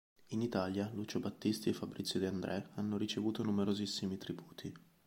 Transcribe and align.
In 0.29 0.41
Italia 0.41 0.89
Lucio 0.95 1.19
Battisti 1.19 1.69
e 1.69 1.73
Fabrizio 1.73 2.19
De 2.19 2.25
André 2.27 2.69
hanno 2.73 2.97
ricevuto 2.97 3.43
numerosissimi 3.43 4.17
tributi. 4.17 4.73